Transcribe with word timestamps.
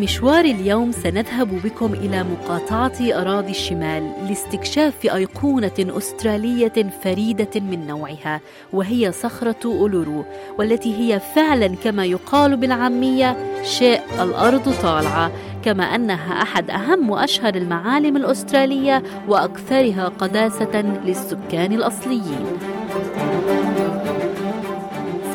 مشوار 0.00 0.44
اليوم 0.44 0.92
سنذهب 0.92 1.62
بكم 1.64 1.94
إلى 1.94 2.22
مقاطعة 2.24 2.92
أراضي 3.00 3.50
الشمال 3.50 4.12
لاستكشاف 4.28 5.04
أيقونة 5.04 5.72
أسترالية 5.80 6.90
فريدة 7.04 7.60
من 7.60 7.86
نوعها 7.86 8.40
وهي 8.72 9.12
صخرة 9.12 9.56
أولورو 9.64 10.24
والتي 10.58 10.94
هي 10.94 11.20
فعلا 11.20 11.66
كما 11.84 12.04
يقال 12.04 12.56
بالعامية 12.56 13.36
شيء 13.64 14.00
الأرض 14.20 14.74
طالعة 14.82 15.32
كما 15.64 15.84
أنها 15.84 16.42
أحد 16.42 16.70
أهم 16.70 17.10
وأشهر 17.10 17.54
المعالم 17.54 18.16
الأسترالية 18.16 19.02
وأكثرها 19.28 20.08
قداسة 20.08 20.80
للسكان 21.04 21.72
الأصليين. 21.72 22.46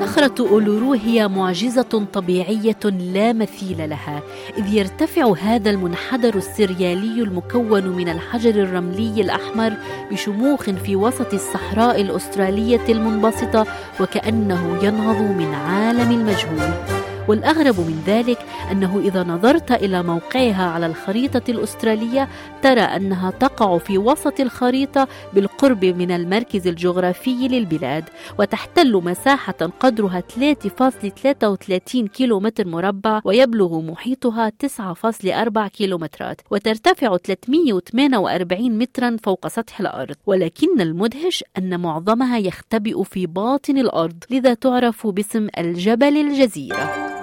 صخرة 0.06 0.50
أولورو 0.50 0.94
هي 0.94 1.28
معجزة 1.28 2.06
طبيعية 2.14 2.80
لا 2.84 3.34
مثيل 3.34 3.90
لها، 3.90 4.22
إذ 4.58 4.74
يرتفع 4.74 5.34
هذا 5.42 5.70
المنحدر 5.70 6.36
السريالي 6.36 7.22
المكون 7.22 7.88
من 7.88 8.10
الحجر 8.10 8.50
الرملي 8.50 9.22
الأحمر 9.22 9.74
بشموخ 10.12 10.64
في 10.64 10.96
وسط 10.96 11.34
الصحراء 11.34 12.02
الأسترالية 12.02 12.86
المنبسطة 12.90 13.66
وكأنه 14.00 14.80
ينهض 14.84 15.22
من 15.22 15.54
عالم 15.54 16.12
المجهول. 16.12 16.95
والأغرب 17.28 17.80
من 17.80 18.04
ذلك 18.08 18.40
أنه 18.72 19.00
إذا 19.00 19.24
نظرت 19.24 19.72
إلى 19.72 20.04
موقعها 20.04 20.66
على 20.66 20.86
الخريطة 20.86 21.52
الأسترالية 21.52 22.30
ترى 22.62 22.82
أنها 22.82 23.32
تقع 23.32 23.78
في 23.78 23.98
وسط 23.98 24.40
الخريطة 24.40 25.08
بالقرب 25.34 25.86
من 25.86 26.12
المركز 26.12 26.68
الجغرافي 26.68 27.48
للبلاد 27.48 28.04
وتحتل 28.40 28.94
مساحة 28.94 29.70
قدرها 29.80 30.24
3.33 30.66 32.08
كيلومتر 32.08 32.68
مربع 32.68 33.22
ويبلغ 33.24 33.82
محيطها 33.82 34.52
9.4 34.66 35.68
كيلومترات 35.68 36.42
وترتفع 36.52 37.18
348 37.18 38.78
مترا 38.78 39.18
فوق 39.24 39.48
سطح 39.48 39.80
الأرض. 39.80 40.16
ولكن 40.26 40.82
المدهش 40.82 41.44
أن 41.58 41.80
معظمها 41.80 42.38
يختبئ 42.38 43.04
في 43.04 43.26
باطن 43.26 43.78
الأرض 43.78 44.24
لذا 44.30 44.54
تعرف 44.54 45.08
باسم 45.08 45.48
الجبل 45.58 46.18
الجزيرة. 46.18 47.15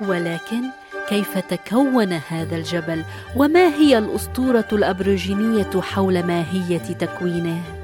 ولكن 0.00 0.62
كيف 1.08 1.38
تكون 1.38 2.12
هذا 2.12 2.56
الجبل؟ 2.56 3.04
وما 3.36 3.66
هي 3.68 3.98
الأسطورة 3.98 4.68
الأبروجينية 4.72 5.80
حول 5.80 6.22
ماهية 6.22 6.78
تكوينه؟ 6.78 7.75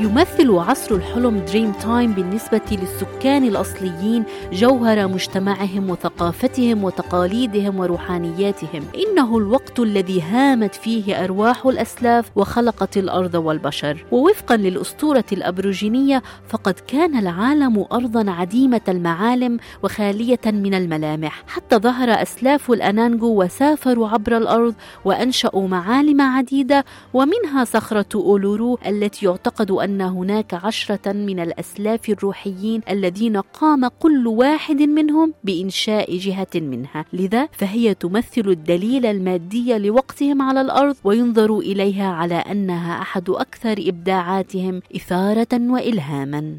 يمثل 0.00 0.50
عصر 0.50 0.94
الحلم 0.94 1.38
Dreamtime 1.38 2.12
بالنسبة 2.12 2.60
للسكان 2.70 3.44
الأصليين 3.44 4.24
جوهر 4.52 5.08
مجتمعهم 5.08 5.90
وثقافتهم 5.90 6.84
وتقاليدهم 6.84 7.80
وروحانياتهم. 7.80 8.82
إنه 8.94 9.38
الوقت 9.38 9.80
الذي 9.80 10.22
هامت 10.22 10.74
فيه 10.74 11.24
أرواح 11.24 11.66
الأسلاف 11.66 12.30
وخلقت 12.36 12.96
الأرض 12.96 13.34
والبشر. 13.34 14.04
ووفقا 14.12 14.56
للأسطورة 14.56 15.24
الأبروجينية 15.32 16.22
فقد 16.48 16.74
كان 16.74 17.18
العالم 17.18 17.86
أرضا 17.92 18.30
عديمة 18.30 18.80
المعالم 18.88 19.58
وخالية 19.82 20.40
من 20.46 20.74
الملامح. 20.74 21.44
حتى 21.46 21.76
ظهر 21.76 22.22
أسلاف 22.22 22.70
الأنانجو 22.70 23.42
وسافروا 23.42 24.08
عبر 24.08 24.36
الأرض 24.36 24.74
وأنشأوا 25.04 25.68
معالم 25.68 26.20
عديدة 26.20 26.84
ومنها 27.14 27.64
صخرة 27.64 28.06
أولورو 28.14 28.78
التي 28.86 29.26
يعتقد 29.26 29.70
أن 29.70 29.89
أن 29.90 30.00
هناك 30.00 30.54
عشرة 30.54 31.12
من 31.12 31.40
الأسلاف 31.40 32.08
الروحيين 32.08 32.80
الذين 32.90 33.36
قام 33.36 33.88
كل 33.88 34.26
واحد 34.26 34.82
منهم 34.82 35.34
بإنشاء 35.44 36.16
جهة 36.16 36.54
منها. 36.54 37.04
لذا 37.12 37.48
فهي 37.52 37.94
تمثل 37.94 38.46
الدليل 38.46 39.06
المادي 39.06 39.78
لوقتهم 39.78 40.42
على 40.42 40.60
الأرض 40.60 40.96
وينظر 41.04 41.58
إليها 41.58 42.08
على 42.12 42.34
أنها 42.34 43.02
أحد 43.02 43.30
أكثر 43.30 43.76
إبداعاتهم 43.78 44.82
إثارة 44.96 45.52
وإلهاما. 45.52 46.56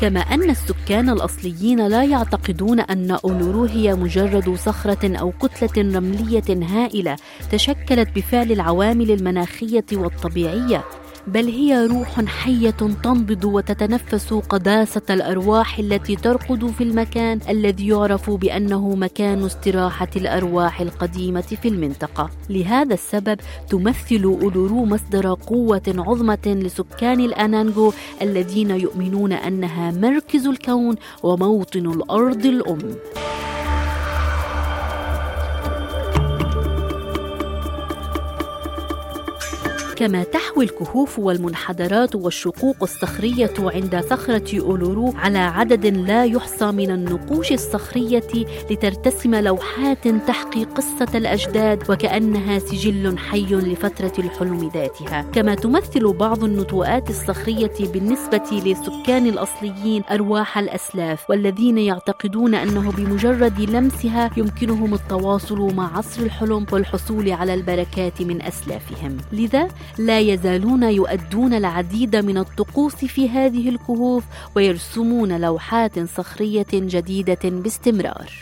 كما 0.00 0.20
أن 0.20 0.50
السكان 0.50 1.10
الأصليين 1.10 1.86
لا 1.86 2.04
يعتقدون 2.04 2.80
أن 2.80 3.10
أولورو 3.10 3.64
هي 3.64 3.94
مجرد 3.94 4.54
صخرة 4.54 5.16
أو 5.16 5.32
كتلة 5.32 5.98
رملية 5.98 6.42
هائلة 6.48 7.16
تشكلت 7.52 8.08
بفعل 8.16 8.52
العوامل 8.52 9.10
المناخية 9.10 9.84
والطبيعية. 9.92 10.84
بل 11.26 11.48
هي 11.48 11.86
روح 11.86 12.24
حية 12.24 12.70
تنبض 13.02 13.44
وتتنفس 13.44 14.34
قداسة 14.34 15.02
الأرواح 15.10 15.78
التي 15.78 16.16
ترقد 16.16 16.66
في 16.66 16.84
المكان 16.84 17.40
الذي 17.48 17.88
يعرف 17.88 18.30
بأنه 18.30 18.94
مكان 18.94 19.44
استراحة 19.44 20.08
الأرواح 20.16 20.80
القديمة 20.80 21.40
في 21.40 21.68
المنطقة. 21.68 22.30
لهذا 22.50 22.94
السبب 22.94 23.40
تمثل 23.70 24.22
أولورو 24.22 24.84
مصدر 24.84 25.34
قوة 25.34 25.82
عظمى 25.88 26.36
لسكان 26.46 27.20
الانانجو 27.20 27.92
الذين 28.22 28.70
يؤمنون 28.70 29.32
أنها 29.32 29.90
مركز 29.90 30.46
الكون 30.46 30.96
وموطن 31.22 31.86
الأرض 31.86 32.46
الأم. 32.46 32.96
كما 39.96 40.22
تحوي 40.22 40.64
الكهوف 40.64 41.18
والمنحدرات 41.18 42.14
والشقوق 42.14 42.76
الصخرية 42.82 43.54
عند 43.58 44.00
صخرة 44.10 44.60
أولورو 44.60 45.14
على 45.16 45.38
عدد 45.38 45.86
لا 45.86 46.24
يحصى 46.24 46.72
من 46.72 46.90
النقوش 46.90 47.52
الصخرية 47.52 48.28
لترتسم 48.70 49.34
لوحات 49.34 50.08
تحكي 50.08 50.64
قصة 50.64 51.08
الأجداد 51.14 51.90
وكأنها 51.90 52.58
سجل 52.58 53.18
حي 53.18 53.46
لفترة 53.54 54.12
الحلم 54.18 54.70
ذاتها. 54.74 55.22
كما 55.22 55.54
تمثل 55.54 56.12
بعض 56.12 56.44
النتوءات 56.44 57.10
الصخرية 57.10 57.74
بالنسبة 57.80 58.42
للسكان 58.52 59.26
الأصليين 59.26 60.02
أرواح 60.10 60.58
الأسلاف 60.58 61.30
والذين 61.30 61.78
يعتقدون 61.78 62.54
أنه 62.54 62.92
بمجرد 62.92 63.60
لمسها 63.60 64.30
يمكنهم 64.36 64.94
التواصل 64.94 65.74
مع 65.74 65.98
عصر 65.98 66.22
الحلم 66.22 66.66
والحصول 66.72 67.32
على 67.32 67.54
البركات 67.54 68.22
من 68.22 68.42
أسلافهم. 68.42 69.16
لذا 69.32 69.68
لا 69.98 70.20
يزالون 70.20 70.82
يؤدون 70.82 71.54
العديد 71.54 72.16
من 72.16 72.38
الطقوس 72.38 72.94
في 72.94 73.28
هذه 73.28 73.68
الكهوف 73.68 74.24
ويرسمون 74.56 75.40
لوحات 75.40 75.98
صخرية 75.98 76.66
جديدة 76.72 77.38
باستمرار. 77.44 78.32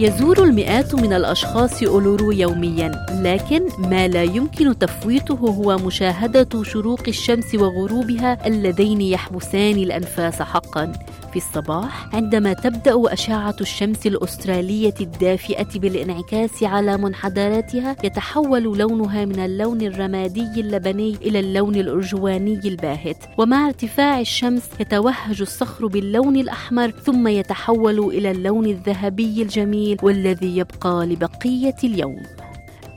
يزور 0.00 0.44
المئات 0.44 0.94
من 0.94 1.12
الأشخاص 1.12 1.82
أولورو 1.82 2.32
يوميا 2.32 3.06
لكن 3.22 3.62
ما 3.78 4.08
لا 4.08 4.22
يمكن 4.22 4.78
تفويته 4.78 5.34
هو 5.34 5.76
مشاهدة 5.78 6.62
شروق 6.62 7.00
الشمس 7.08 7.54
وغروبها 7.54 8.46
اللذين 8.46 9.00
يحبسان 9.00 9.76
الأنفاس 9.76 10.42
حقا. 10.42 10.92
في 11.32 11.36
الصباح 11.36 12.14
عندما 12.14 12.52
تبدأ 12.52 13.12
أشعة 13.12 13.56
الشمس 13.60 14.06
الأسترالية 14.06 14.94
الدافئة 15.00 15.78
بالانعكاس 15.78 16.62
على 16.62 16.96
منحدراتها 16.96 17.96
يتحول 18.04 18.62
لونها 18.62 19.24
من 19.24 19.40
اللون 19.40 19.82
الرمادي 19.82 20.60
اللبني 20.60 21.16
إلى 21.22 21.40
اللون 21.40 21.74
الأرجواني 21.74 22.60
الباهت. 22.64 23.24
ومع 23.38 23.66
ارتفاع 23.66 24.20
الشمس 24.20 24.62
يتوهج 24.80 25.40
الصخر 25.40 25.86
باللون 25.86 26.36
الأحمر 26.36 26.90
ثم 26.90 27.28
يتحول 27.28 27.98
إلى 27.98 28.30
اللون 28.30 28.66
الذهبي 28.66 29.42
الجميل. 29.42 29.87
والذي 30.02 30.56
يبقى 30.56 31.06
لبقية 31.06 31.76
اليوم. 31.84 32.22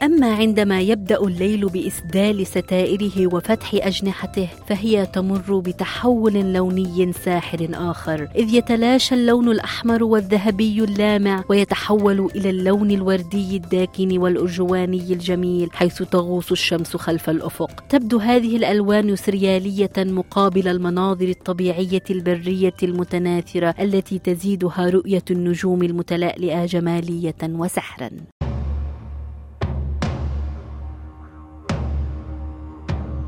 أما 0.03 0.33
عندما 0.33 0.81
يبدأ 0.81 1.19
الليل 1.19 1.65
بإسدال 1.69 2.47
ستائره 2.47 3.27
وفتح 3.33 3.73
أجنحته 3.73 4.47
فهي 4.67 5.05
تمر 5.05 5.59
بتحول 5.59 6.53
لوني 6.53 7.13
ساحر 7.13 7.67
آخر 7.73 8.27
إذ 8.35 8.53
يتلاشى 8.53 9.15
اللون 9.15 9.49
الأحمر 9.49 10.03
والذهبي 10.03 10.83
اللامع 10.83 11.43
ويتحول 11.49 12.29
إلى 12.35 12.49
اللون 12.49 12.91
الوردي 12.91 13.55
الداكن 13.55 14.17
والأرجواني 14.17 15.13
الجميل 15.13 15.69
حيث 15.73 16.03
تغوص 16.03 16.51
الشمس 16.51 16.95
خلف 16.95 17.29
الأفق. 17.29 17.83
تبدو 17.89 18.17
هذه 18.17 18.55
الألوان 18.57 19.15
سريالية 19.15 19.93
مقابل 19.97 20.67
المناظر 20.67 21.29
الطبيعية 21.29 22.03
البرية 22.09 22.73
المتناثرة 22.83 23.75
التي 23.79 24.19
تزيدها 24.19 24.89
رؤية 24.89 25.25
النجوم 25.31 25.83
المتلألئة 25.83 26.65
جمالية 26.65 27.35
وسحرا. 27.43 28.09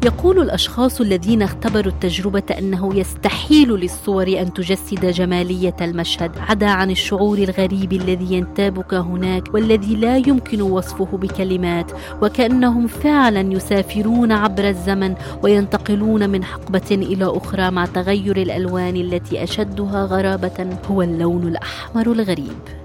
يقول 0.05 0.39
الأشخاص 0.39 1.01
الذين 1.01 1.41
اختبروا 1.41 1.91
التجربة 1.91 2.43
أنه 2.59 2.95
يستحيل 2.95 3.69
للصور 3.69 4.27
أن 4.27 4.53
تجسد 4.53 5.05
جمالية 5.05 5.75
المشهد 5.81 6.31
عدا 6.37 6.69
عن 6.69 6.91
الشعور 6.91 7.37
الغريب 7.37 7.93
الذي 7.93 8.33
ينتابك 8.35 8.93
هناك 8.93 9.53
والذي 9.53 9.95
لا 9.95 10.17
يمكن 10.17 10.61
وصفه 10.61 11.17
بكلمات 11.17 11.91
وكأنهم 12.21 12.87
فعلا 12.87 13.53
يسافرون 13.53 14.31
عبر 14.31 14.69
الزمن 14.69 15.15
وينتقلون 15.43 16.29
من 16.29 16.43
حقبة 16.43 16.91
إلى 16.91 17.25
أخرى 17.25 17.71
مع 17.71 17.85
تغير 17.85 18.37
الألوان 18.37 18.95
التي 18.95 19.43
أشدها 19.43 20.05
غرابة 20.05 20.77
هو 20.91 21.01
اللون 21.01 21.47
الأحمر 21.47 22.11
الغريب. 22.11 22.82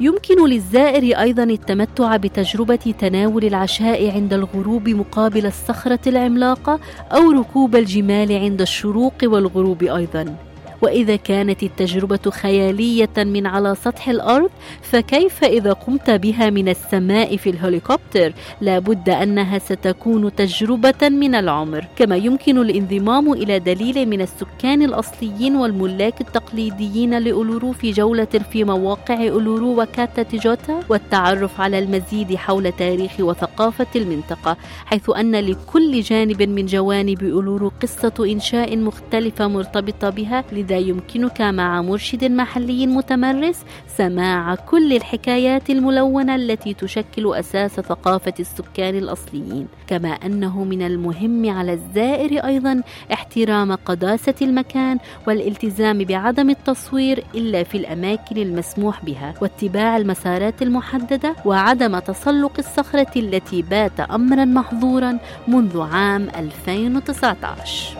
يمكن 0.00 0.48
للزائر 0.48 1.20
أيضا 1.20 1.42
التمتع 1.42 2.16
بتجربة 2.16 2.94
تناول 2.98 3.44
العشاء 3.44 4.10
عند 4.10 4.32
الغروب 4.32 4.88
مقابل 4.88 5.46
الصخرة 5.46 6.00
العملاقة 6.06 6.80
أو 7.12 7.30
ركوب 7.30 7.76
الجمال 7.76 8.32
عند 8.32 8.60
الشروق 8.60 9.14
والغروب 9.24 9.82
أيضا. 9.82 10.49
وإذا 10.82 11.16
كانت 11.16 11.62
التجربة 11.62 12.30
خيالية 12.30 13.10
من 13.16 13.46
على 13.46 13.74
سطح 13.74 14.08
الأرض 14.08 14.50
فكيف 14.82 15.44
إذا 15.44 15.72
قمت 15.72 16.10
بها 16.10 16.50
من 16.50 16.68
السماء 16.68 17.36
في 17.36 17.50
الهليكوبتر 17.50 18.32
لابد 18.60 19.08
أنها 19.08 19.58
ستكون 19.58 20.34
تجربة 20.34 21.08
من 21.08 21.34
العمر. 21.34 21.84
كما 21.96 22.16
يمكن 22.16 22.58
الانضمام 22.58 23.32
إلى 23.32 23.58
دليل 23.58 24.08
من 24.08 24.20
السكان 24.20 24.82
الأصليين 24.82 25.56
والملاك 25.56 26.20
التقليديين 26.20 27.18
لأولورو 27.18 27.72
في 27.72 27.90
جولة 27.90 28.24
في 28.24 28.64
مواقع 28.64 29.28
أولورو 29.28 29.82
وكاتا 29.82 30.22
تيجوتا 30.22 30.80
والتعرف 30.88 31.60
على 31.60 31.78
المزيد 31.78 32.34
حول 32.36 32.72
تاريخ 32.72 33.20
وثقافة 33.20 33.86
المنطقة 33.96 34.56
حيث 34.86 35.10
أن 35.10 35.36
لكل 35.36 36.00
جانب 36.00 36.42
من 36.42 36.66
جوانب 36.66 37.22
أولورو 37.22 37.72
قصة 37.82 38.12
إنشاء 38.20 38.76
مختلفة 38.76 39.48
مرتبطة 39.48 40.10
بها 40.10 40.44
لذا 40.70 40.78
يمكنك 40.78 41.40
مع 41.40 41.82
مرشد 41.82 42.24
محلي 42.24 42.86
متمرس؟ 42.86 43.64
سماع 43.96 44.54
كل 44.54 44.92
الحكايات 44.92 45.70
الملونة 45.70 46.34
التي 46.34 46.74
تشكل 46.74 47.34
أساس 47.34 47.70
ثقافة 47.70 48.32
السكان 48.40 48.98
الأصليين 48.98 49.68
كما 49.86 50.08
أنه 50.08 50.64
من 50.64 50.82
المهم 50.82 51.50
على 51.50 51.72
الزائر 51.72 52.46
أيضا 52.46 52.82
احترام 53.12 53.72
قداسة 53.72 54.34
المكان 54.42 54.98
والالتزام 55.26 56.04
بعدم 56.04 56.50
التصوير 56.50 57.24
إلا 57.34 57.62
في 57.62 57.78
الأماكن 57.78 58.36
المسموح 58.36 59.04
بها 59.04 59.34
واتباع 59.42 59.96
المسارات 59.96 60.62
المحددة 60.62 61.36
وعدم 61.44 61.98
تسلق 61.98 62.52
الصخرة 62.58 63.12
التي 63.16 63.62
بات 63.62 64.00
أمرا 64.00 64.44
محظورا 64.44 65.18
منذ 65.48 65.80
عام 65.80 66.28
2019 66.36 67.99